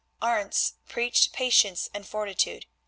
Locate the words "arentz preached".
0.19-1.31